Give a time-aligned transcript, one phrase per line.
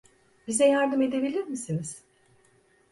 [0.47, 2.03] Bize yardım edebilir misiniz?